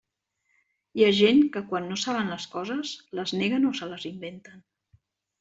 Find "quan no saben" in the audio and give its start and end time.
1.73-2.33